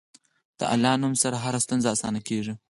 [0.59, 2.53] د الله نوم سره هره ستونزه اسانه کېږي.